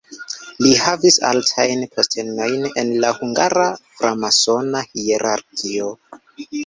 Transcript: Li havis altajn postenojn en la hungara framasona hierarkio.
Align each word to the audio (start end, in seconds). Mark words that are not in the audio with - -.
Li 0.65 0.69
havis 0.83 1.17
altajn 1.31 1.83
postenojn 1.97 2.65
en 2.83 2.91
la 3.05 3.13
hungara 3.21 3.67
framasona 4.01 4.83
hierarkio. 4.95 5.93